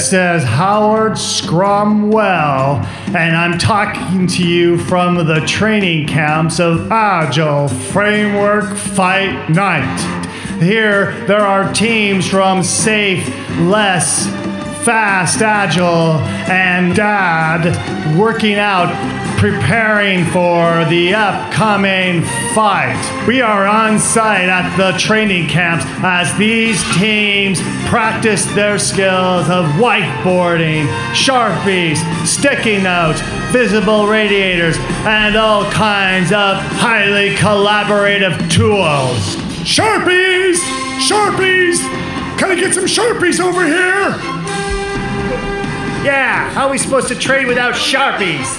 [0.00, 2.82] Is Howard Scrumwell,
[3.14, 9.98] and I'm talking to you from the training camps of Agile Framework Fight Night.
[10.58, 13.28] Here, there are teams from Safe,
[13.58, 14.26] Less,
[14.90, 16.18] Fast, Agile,
[16.50, 18.90] and Dad working out
[19.38, 22.22] preparing for the upcoming
[22.56, 23.00] fight.
[23.24, 29.66] We are on site at the training camps as these teams practice their skills of
[29.78, 33.20] whiteboarding, sharpies, sticky notes,
[33.52, 34.76] visible radiators,
[35.06, 39.36] and all kinds of highly collaborative tools.
[39.62, 40.56] Sharpies!
[40.98, 41.78] Sharpies!
[42.40, 44.39] Can I get some Sharpies over here?
[46.04, 48.58] Yeah, how are we supposed to trade without Sharpies?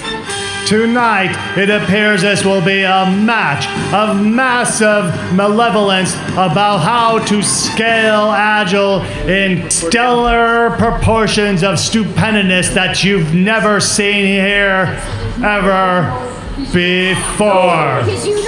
[0.66, 8.30] Tonight, it appears this will be a match of massive malevolence about how to scale
[8.30, 15.02] Agile in stellar proportions of stupendous that you've never seen here
[15.44, 16.02] ever
[16.72, 18.02] before.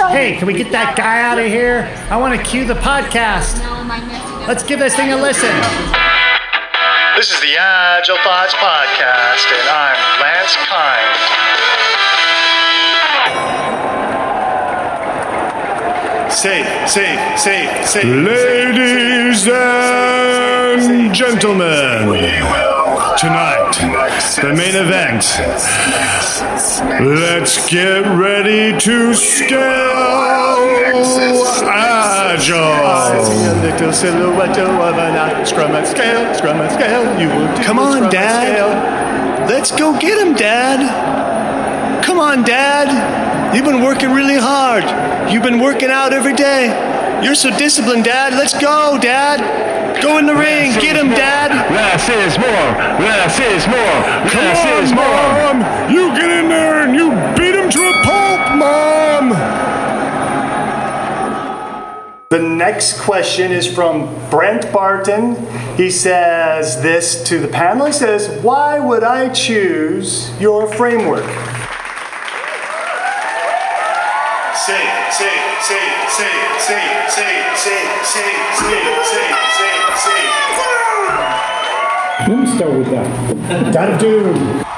[0.08, 1.92] Hey, can we get that guy out of here?
[2.10, 3.58] I want to cue the podcast.
[4.46, 6.03] Let's give this thing a listen.
[7.16, 11.14] This is the Agile Thoughts Podcast, and I'm Lance Kind.
[16.32, 18.04] Safe, safe, safe, safe.
[18.04, 22.08] Ladies and gentlemen,
[23.16, 23.78] tonight,
[24.42, 25.24] the main event.
[27.00, 30.44] Let's get ready to scale
[32.24, 33.60] Agile.
[33.60, 37.04] Little silhouette of an scrum and scale, scrum and scale.
[37.20, 39.48] You will Come on, scrum Dad.
[39.48, 40.80] Let's go get him, Dad.
[42.02, 43.54] Come on, Dad.
[43.54, 44.84] You've been working really hard.
[45.30, 46.72] You've been working out every day.
[47.22, 48.32] You're so disciplined, Dad.
[48.32, 49.40] Let's go, Dad.
[50.02, 50.72] Go in the ring.
[50.80, 51.52] Get him, Dad.
[51.72, 52.68] Less is more.
[53.04, 53.98] Less is more.
[54.32, 55.06] Less is Come more.
[55.06, 55.92] on, Mom.
[55.92, 56.13] You
[62.30, 65.36] The next question is from Brent Barton.
[65.76, 67.86] He says this to the panel.
[67.86, 71.24] He says, Why would I choose your framework?
[74.64, 80.22] Say, say, say, say, say, say, say, say, say, say, say, say.
[82.26, 83.74] Let me start with that.
[83.74, 84.32] Gotta do.
[84.32, 84.73] First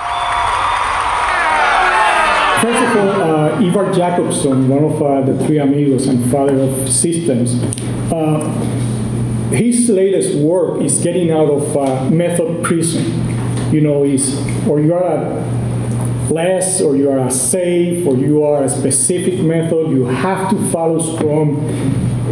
[3.97, 7.55] Jacobson, one of uh, the three amigos and father of systems,
[8.13, 8.47] uh,
[9.51, 13.05] his latest work is getting out of uh, method prison.
[13.73, 18.45] You know, is or you are a less, or you are a safe, or you
[18.45, 19.91] are a specific method.
[19.91, 21.59] You have to follow Scrum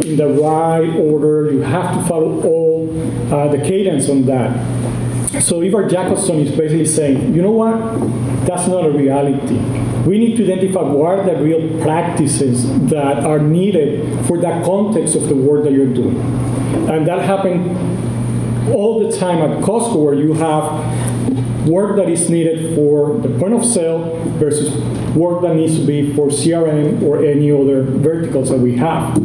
[0.05, 1.51] in the right order.
[1.51, 2.91] You have to follow all
[3.33, 5.43] uh, the cadence on that.
[5.43, 7.77] So Ivar Jacobson is basically saying, you know what?
[8.47, 9.59] That's not a reality.
[10.07, 15.17] We need to identify what are the real practices that are needed for that context
[15.17, 16.21] of the work that you're doing.
[16.91, 17.71] And that happened
[18.75, 23.55] all the time at Costco where you have work that is needed for the point
[23.55, 24.75] of sale versus
[25.15, 29.17] work that needs to be for CRM or any other verticals that we have.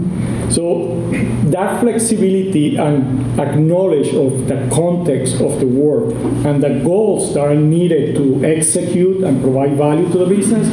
[0.49, 1.09] So
[1.51, 6.13] that flexibility and acknowledge of the context of the work
[6.45, 10.67] and the goals that are needed to execute and provide value to the business,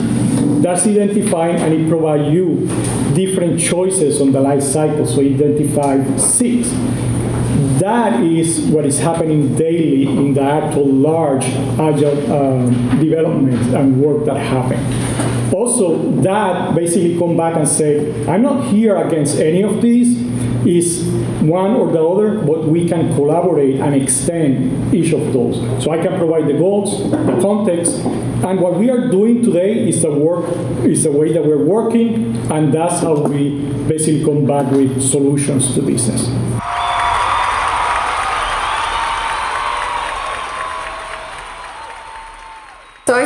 [0.63, 2.67] that's identifying and it provides you
[3.15, 5.07] different choices on the life cycle.
[5.07, 6.69] So identify six.
[7.81, 11.45] That is what is happening daily in the actual large
[11.79, 14.81] agile uh, development and work that happen.
[15.53, 20.17] Also, that basically come back and say, I'm not here against any of these,
[20.67, 21.07] is
[21.43, 25.57] one or the other, but we can collaborate and extend each of those.
[25.85, 27.95] So I can provide the goals, the context,
[28.45, 30.51] and what we are doing today is the work,
[30.85, 35.75] is the way that we're working, and that's how we basically come back with solutions
[35.75, 36.27] to business.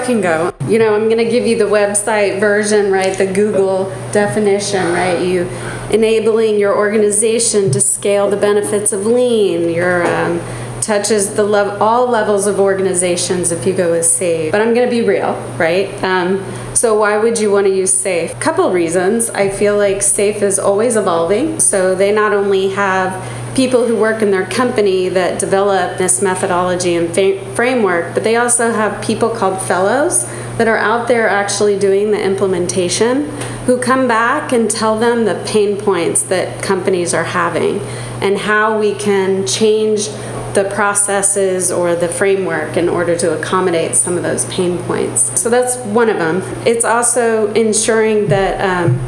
[0.00, 0.54] I can go.
[0.66, 3.16] You know, I'm going to give you the website version, right?
[3.16, 5.20] The Google definition, right?
[5.20, 5.42] You
[5.90, 9.68] enabling your organization to scale the benefits of lean.
[9.68, 10.40] Your um,
[10.80, 14.52] touches the lev- all levels of organizations if you go with safe.
[14.52, 15.92] But I'm going to be real, right?
[16.02, 16.42] Um,
[16.74, 18.38] so why would you want to use safe?
[18.40, 19.28] Couple reasons.
[19.28, 21.60] I feel like safe is always evolving.
[21.60, 23.12] So they not only have
[23.54, 28.36] people who work in their company that develop this methodology and fa- framework, but they
[28.36, 30.26] also have people called fellows
[30.56, 33.28] that are out there actually doing the implementation
[33.66, 37.80] who come back and tell them the pain points that companies are having
[38.20, 40.08] and how we can change
[40.54, 45.40] the processes or the framework in order to accommodate some of those pain points.
[45.40, 46.42] So that's one of them.
[46.66, 48.98] It's also ensuring that um,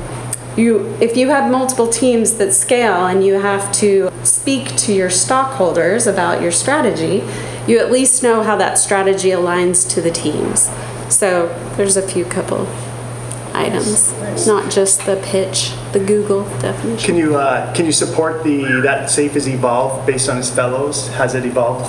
[0.56, 5.10] you, if you have multiple teams that scale and you have to speak to your
[5.10, 7.25] stockholders about your strategy,
[7.66, 10.70] you at least know how that strategy aligns to the teams.
[11.08, 12.66] So there's a few couple
[13.54, 14.12] items,
[14.46, 17.06] not just the pitch, the Google definition.
[17.06, 21.08] Can you, uh, can you support the, that SAFE has evolved based on its fellows?
[21.14, 21.87] Has it evolved?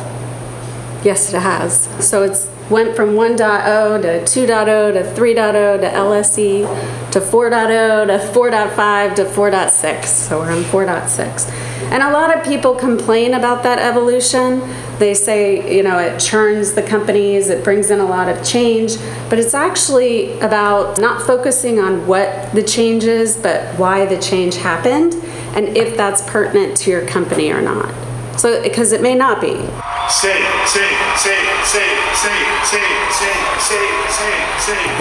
[1.06, 1.88] Yes, it has.
[2.06, 9.16] So it's went from 1.0 to 2.0 to 3.0 to LSE to 4.0 to 4.5
[9.16, 10.06] to 4.6.
[10.06, 11.50] So we're on 4.6.
[11.92, 14.62] And a lot of people complain about that evolution.
[14.98, 18.98] They say, you know, it churns the companies, it brings in a lot of change,
[19.30, 24.56] but it's actually about not focusing on what the change is, but why the change
[24.56, 25.14] happened
[25.56, 27.94] and if that's pertinent to your company or not.
[28.40, 29.54] So, because it may not be.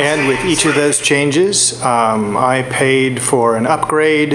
[0.01, 4.35] And with each of those changes, um, I paid for an upgrade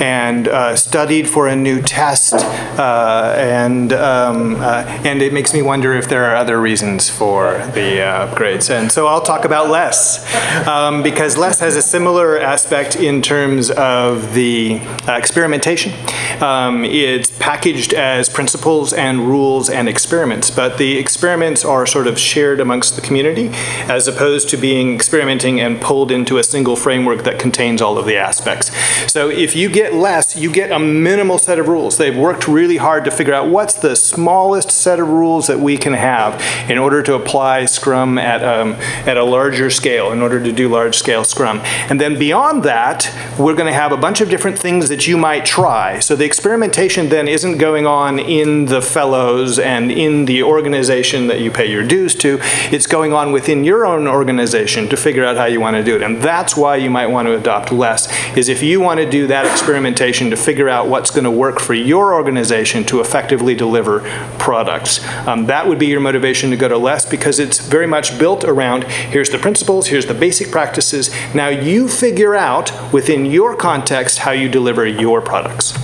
[0.00, 5.62] and uh, studied for a new test, uh, and um, uh, and it makes me
[5.62, 8.70] wonder if there are other reasons for the uh, upgrades.
[8.70, 10.24] And so I'll talk about less
[10.66, 14.78] um, because less has a similar aspect in terms of the
[15.08, 15.92] uh, experimentation.
[16.40, 22.06] Um, it's packaged as principles and rules and experiences experiments, but the experiments are sort
[22.06, 23.48] of shared amongst the community
[23.88, 28.04] as opposed to being experimenting and pulled into a single framework that contains all of
[28.04, 28.70] the aspects.
[29.10, 31.96] So if you get less, you get a minimal set of rules.
[31.96, 35.78] They've worked really hard to figure out what's the smallest set of rules that we
[35.78, 38.72] can have in order to apply Scrum at, um,
[39.08, 41.60] at a larger scale, in order to do large scale Scrum.
[41.88, 45.16] And then beyond that, we're going to have a bunch of different things that you
[45.16, 45.98] might try.
[46.00, 51.40] So the experimentation then isn't going on in the fellows and in the organization that
[51.40, 52.38] you pay your dues to.
[52.70, 55.96] It's going on within your own organization to figure out how you want to do
[55.96, 56.02] it.
[56.02, 59.26] And that's why you might want to adopt less, is if you want to do
[59.28, 64.00] that experimentation to figure out what's going to work for your organization to effectively deliver
[64.38, 65.04] products.
[65.26, 68.44] Um, that would be your motivation to go to less because it's very much built
[68.44, 71.10] around here's the principles, here's the basic practices.
[71.34, 75.74] Now you figure out within your context how you deliver your products.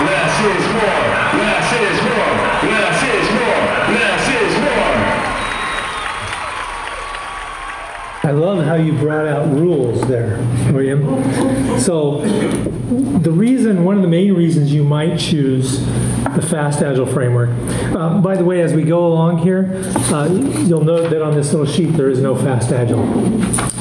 [0.00, 1.04] Less is more.
[1.38, 2.34] Less is more.
[2.70, 3.62] Less is more.
[3.94, 4.94] Less is more.
[8.24, 10.38] I love how you brought out rules there,
[10.72, 11.04] William.
[11.78, 12.22] So,
[13.18, 15.80] the reason, one of the main reasons you might choose
[16.34, 17.50] the Fast Agile framework.
[17.94, 19.70] Uh, by the way, as we go along here,
[20.10, 20.26] uh,
[20.64, 23.04] you'll note that on this little sheet there is no Fast Agile.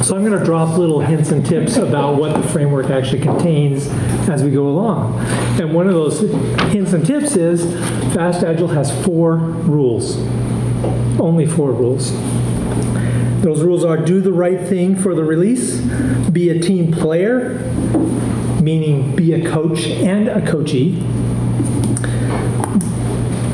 [0.03, 3.87] So, I'm going to drop little hints and tips about what the framework actually contains
[4.27, 5.19] as we go along.
[5.57, 6.19] And one of those
[6.73, 7.63] hints and tips is
[8.13, 10.17] Fast Agile has four rules,
[11.17, 12.11] only four rules.
[13.43, 15.81] Those rules are do the right thing for the release,
[16.31, 17.59] be a team player,
[18.61, 20.93] meaning be a coach and a coachee,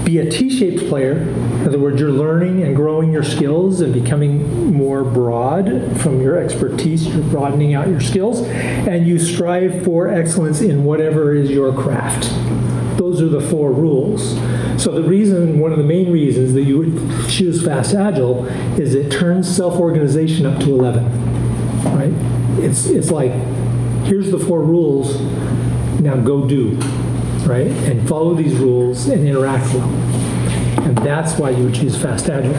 [0.06, 1.18] be a T shaped player,
[1.59, 6.38] in other words, you're learning and growing your skills and becoming more broad from your
[6.38, 11.74] expertise, you're broadening out your skills, and you strive for excellence in whatever is your
[11.74, 12.31] craft.
[13.00, 14.32] Those are the four rules.
[14.77, 18.46] So the reason, one of the main reasons that you would choose Fast Agile
[18.77, 21.06] is it turns self-organization up to 11,
[21.86, 22.12] right?
[22.62, 23.32] It's, it's like,
[24.03, 25.18] here's the four rules,
[26.01, 26.72] now go do,
[27.48, 27.68] right?
[27.88, 29.88] And follow these rules and interact well.
[30.84, 32.51] And that's why you would choose Fast Agile.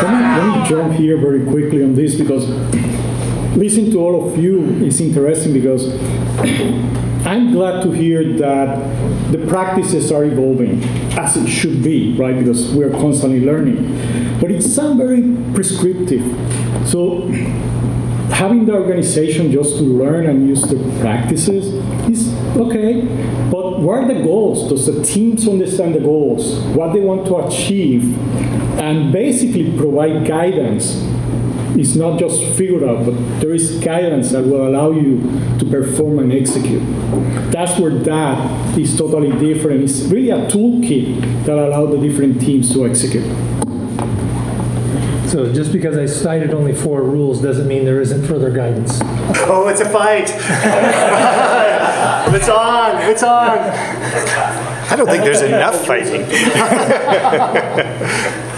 [0.00, 2.46] Let me, let me jump here very quickly on this because
[3.56, 5.88] listening to all of you is interesting because
[7.26, 10.82] I'm glad to hear that the practices are evolving
[11.18, 12.38] as it should be, right?
[12.38, 14.40] Because we're constantly learning.
[14.40, 15.22] But it sounds very
[15.54, 16.22] prescriptive.
[16.88, 17.28] So
[18.30, 21.74] having the organization just to learn and use the practices
[22.08, 23.02] is okay.
[23.50, 24.68] But what are the goals?
[24.68, 26.58] Does the teams understand the goals?
[26.76, 28.16] What they want to achieve?
[28.78, 31.04] And basically provide guidance.
[31.76, 35.20] It's not just figured out, but there is guidance that will allow you
[35.58, 36.82] to perform and execute.
[37.52, 39.84] That's where that is totally different.
[39.84, 43.24] It's really a toolkit that allows the different teams to execute.
[45.28, 48.98] So just because I cited only four rules doesn't mean there isn't further guidance.
[49.46, 50.30] Oh, it's a fight.
[52.34, 52.96] it's on.
[53.10, 53.58] It's on.
[54.90, 56.24] I don't think there's enough fighting.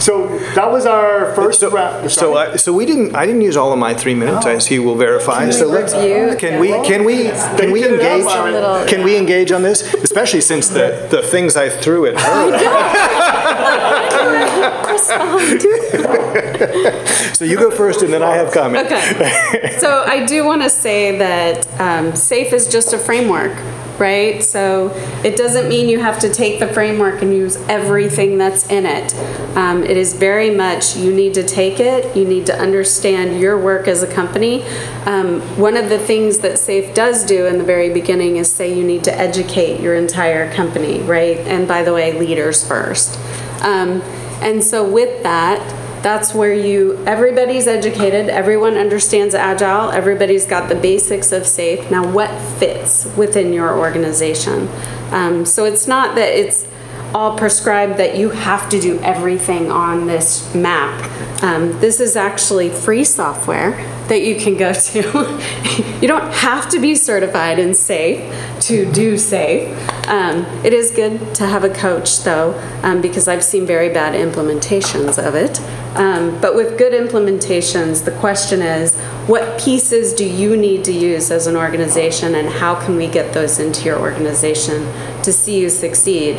[0.00, 2.10] So that was our first So, round.
[2.10, 3.14] so, I, so we didn't.
[3.16, 4.50] I didn't use all of my three minutes, oh.
[4.50, 5.50] as he will verify.
[5.50, 5.92] So let's.
[5.92, 6.36] review?
[6.38, 6.68] Can we?
[6.68, 7.24] Can we?
[7.58, 8.88] Can we Get it out, engage?
[8.88, 9.92] Can we engage on this?
[9.94, 13.07] Especially since the the things I threw at her.
[17.38, 18.90] So you go first, and then I have comments.
[18.90, 19.76] Okay.
[19.78, 23.52] So I do want to say that um, SAFE is just a framework,
[23.98, 24.42] right?
[24.42, 24.90] So
[25.24, 29.14] it doesn't mean you have to take the framework and use everything that's in it.
[29.56, 33.58] Um, it is very much you need to take it, you need to understand your
[33.58, 34.64] work as a company.
[35.04, 38.72] Um, one of the things that SAFE does do in the very beginning is say
[38.72, 41.38] you need to educate your entire company, right?
[41.38, 43.18] And by the way, leaders first.
[43.62, 44.02] Um,
[44.40, 50.74] and so with that, that's where you, everybody's educated, everyone understands Agile, everybody's got the
[50.74, 51.90] basics of SAFE.
[51.90, 54.68] Now, what fits within your organization?
[55.12, 56.66] Um, so it's not that it's
[57.14, 60.98] all prescribed that you have to do everything on this map.
[61.40, 63.72] Um, this is actually free software
[64.08, 65.00] that you can go to.
[66.00, 69.68] you don't have to be certified in SAFE to do SAFE.
[70.08, 74.14] Um, it is good to have a coach though, um, because I've seen very bad
[74.14, 75.60] implementations of it.
[75.96, 78.96] Um, but with good implementations, the question is,
[79.28, 83.32] what pieces do you need to use as an organization and how can we get
[83.32, 84.82] those into your organization
[85.22, 86.36] to see you succeed?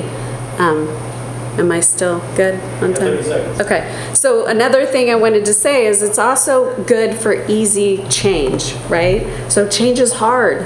[1.60, 3.18] Am I still good on time?
[3.60, 8.74] Okay, so another thing I wanted to say is it's also good for easy change,
[8.88, 9.28] right?
[9.52, 10.66] So change is hard.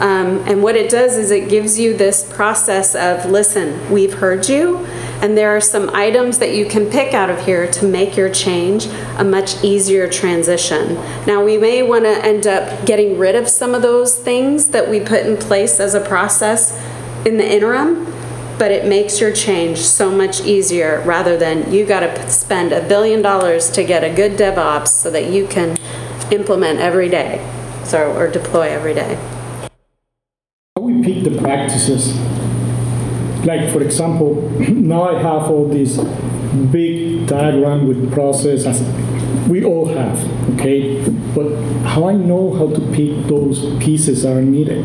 [0.00, 4.48] Um, and what it does is it gives you this process of, listen, we've heard
[4.48, 4.86] you,
[5.20, 8.30] and there are some items that you can pick out of here to make your
[8.30, 8.86] change
[9.18, 10.94] a much easier transition.
[11.26, 14.88] Now, we may want to end up getting rid of some of those things that
[14.88, 16.80] we put in place as a process
[17.26, 18.06] in the interim,
[18.58, 22.86] but it makes your change so much easier rather than you got to spend a
[22.88, 25.78] billion dollars to get a good DevOps so that you can
[26.32, 27.38] implement every day,
[27.84, 29.14] so or deploy every day.
[30.76, 32.18] How we pick the practices.
[33.44, 35.98] Like for example, now I have all these
[36.72, 38.82] big diagram with process as
[39.48, 40.18] we all have,
[40.54, 41.02] okay?
[41.34, 44.84] But how I know how to pick those pieces are needed?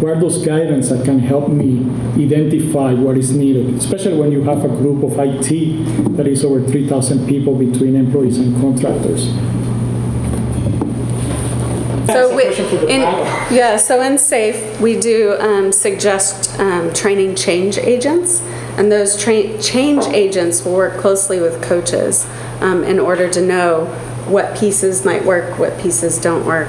[0.00, 1.80] What are those guidance that can help me
[2.22, 6.62] identify what is needed, especially when you have a group of IT that is over
[6.62, 9.32] 3,000 people between employees and contractors?
[12.06, 16.92] So we, question for the in, yeah, so in SAFE, we do um, suggest um,
[16.92, 18.42] training change agents,
[18.76, 22.26] and those tra- change agents will work closely with coaches
[22.60, 23.86] um, in order to know
[24.28, 26.68] what pieces might work, what pieces don't work.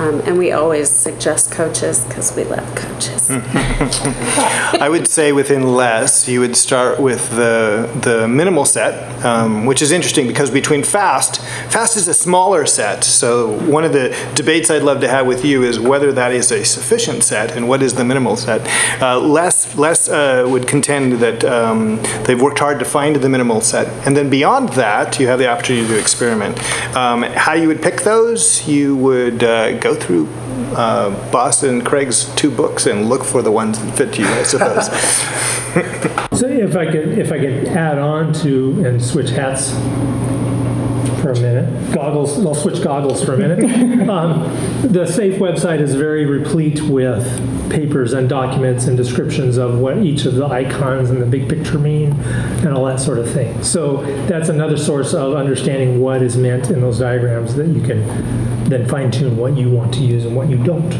[0.00, 3.28] Um, and we always suggest coaches because we love coaches.
[3.30, 9.82] I would say within less, you would start with the the minimal set, um, which
[9.82, 13.04] is interesting because between fast, fast is a smaller set.
[13.04, 16.50] So one of the debates I'd love to have with you is whether that is
[16.50, 18.60] a sufficient set and what is the minimal set.
[19.02, 23.60] Uh, less less uh, would contend that um, they've worked hard to find the minimal
[23.60, 26.58] set, and then beyond that, you have the opportunity to experiment.
[26.96, 28.66] Um, how you would pick those?
[28.66, 30.28] You would uh, go through
[30.76, 34.42] uh, Boston and Craig's two books and look for the ones that fit you, I
[34.42, 34.88] suppose.
[36.32, 39.72] So if I could, if I could add on to and switch hats
[41.20, 44.00] for a minute, goggles, I'll switch goggles for a minute.
[44.10, 44.42] Um,
[44.82, 47.24] The SAFE website is very replete with
[47.70, 51.78] papers and documents and descriptions of what each of the icons and the big picture
[51.78, 52.12] mean
[52.64, 53.62] and all that sort of thing.
[53.62, 58.02] So that's another source of understanding what is meant in those diagrams that you can
[58.70, 60.92] then fine tune what you want to use and what you don't.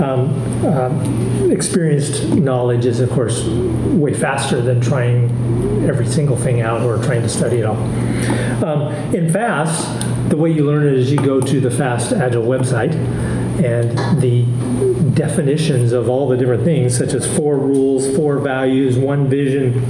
[0.00, 5.30] Um, um, experienced knowledge is, of course, way faster than trying
[5.88, 7.76] every single thing out or trying to study it all.
[8.64, 12.44] Um, in FAST, the way you learn it is you go to the FAST Agile
[12.44, 12.94] website
[13.62, 14.44] and the
[15.14, 19.82] definitions of all the different things, such as four rules, four values, one vision,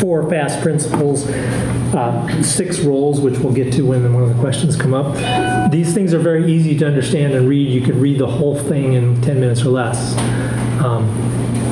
[0.00, 4.76] four fast principles, uh, six roles, which we'll get to when one of the questions
[4.76, 5.70] come up.
[5.70, 7.68] These things are very easy to understand and read.
[7.68, 10.16] You could read the whole thing in 10 minutes or less.
[10.82, 11.08] Um,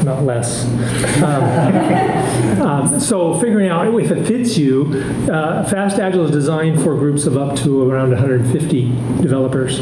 [0.08, 0.64] not less.
[1.22, 4.92] Um, um, so figuring out if it fits you,
[5.30, 8.88] uh, Fast Agile is designed for groups of up to around 150
[9.20, 9.80] developers.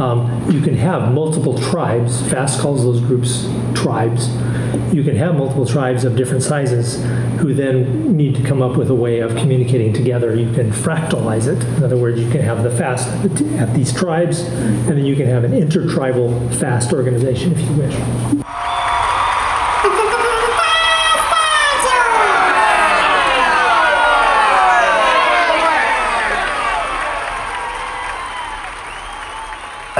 [0.00, 2.28] Um, you can have multiple tribes.
[2.30, 4.28] Fast calls those groups tribes.
[4.92, 7.02] You can have multiple tribes of different sizes
[7.40, 10.34] who then need to come up with a way of communicating together.
[10.34, 11.62] You can fractalize it.
[11.76, 13.08] In other words, you can have the fast
[13.58, 18.39] at these tribes, and then you can have an intertribal fast organization if you wish.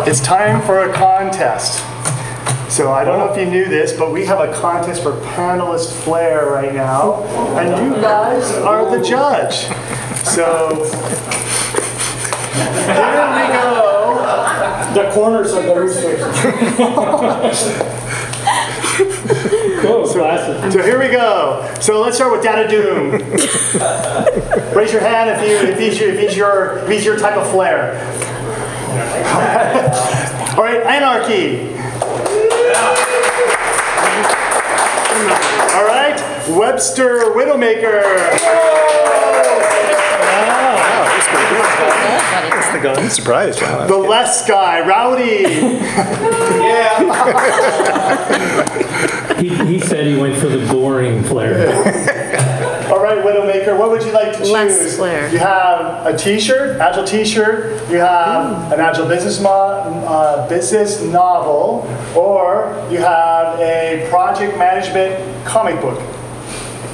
[0.06, 1.84] It's time for a contest.
[2.70, 5.92] So I don't know if you knew this, but we have a contest for panelist
[6.04, 7.24] flair right now,
[7.58, 9.66] and you guys are the judge.
[10.24, 10.84] So
[12.86, 13.86] here we go.
[14.94, 16.20] The corners of the research.
[19.80, 20.72] Cool, classic.
[20.72, 21.74] So here we go.
[21.80, 23.12] So let's start with Data Doom.
[24.76, 27.36] Raise your hand if you if he's your if he's your if he's your type
[27.36, 27.98] of flair.
[30.56, 31.60] All right, Anarchy.
[35.74, 36.16] All right,
[36.58, 38.02] Webster Widowmaker.
[42.82, 43.60] I'm surprised.
[43.62, 43.86] Wow.
[43.86, 45.44] The less guy, Rowdy.
[49.40, 51.70] He, he said he went for the boring flair.
[53.70, 54.50] All right, Widowmaker, what would you like to choose?
[54.50, 55.30] Less flair.
[55.32, 57.88] You have a T-shirt, Agile T-shirt.
[57.90, 61.86] You have an Agile business mo- uh, business novel,
[62.16, 66.00] or you have a project management comic book.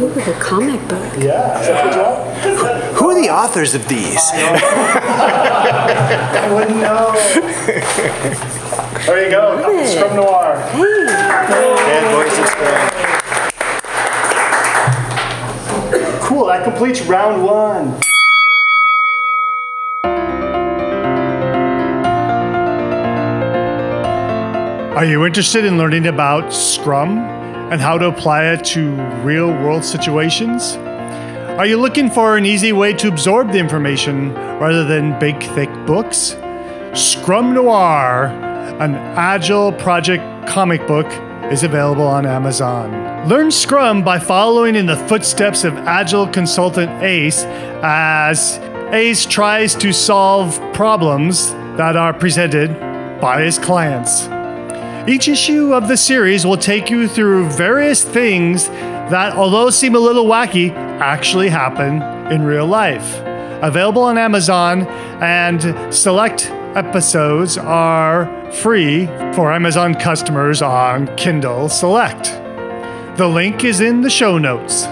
[0.01, 1.13] Ooh, the comic book.
[1.19, 2.27] Yeah, is that what you want?
[2.97, 4.21] Who are the authors of these?
[4.35, 4.37] I
[6.53, 7.15] wouldn't know.
[9.07, 9.87] There you go, Love it.
[9.87, 10.57] Scrum Noir.
[10.57, 12.96] And Voice of Scrum.
[16.37, 17.99] Cool, that completes round one.
[24.95, 27.17] Are you interested in learning about Scrum
[27.73, 28.91] and how to apply it to
[29.23, 30.77] real world situations?
[31.57, 35.73] Are you looking for an easy way to absorb the information rather than big, thick
[35.87, 36.37] books?
[36.93, 38.27] Scrum Noir,
[38.79, 41.07] an agile project comic book,
[41.51, 43.16] is available on Amazon.
[43.27, 47.43] Learn Scrum by following in the footsteps of Agile consultant Ace
[47.83, 48.61] as
[48.93, 52.71] Ace tries to solve problems that are presented
[53.21, 54.29] by his clients.
[55.11, 59.99] Each issue of the series will take you through various things that, although seem a
[59.99, 63.17] little wacky, actually happen in real life.
[63.61, 64.87] Available on Amazon,
[65.21, 72.46] and select episodes are free for Amazon customers on Kindle Select.
[73.17, 74.85] The link is in the show notes.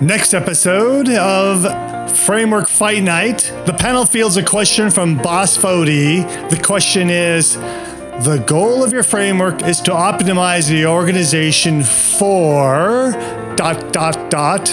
[0.00, 6.48] Next episode of Framework Fight Night, the panel fields a question from Bas Vodde.
[6.48, 13.12] The question is The goal of your framework is to optimize the organization for
[13.54, 14.64] dot dot dot.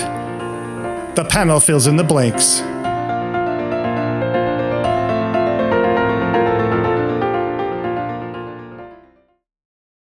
[1.17, 2.61] The panel fills in the blanks.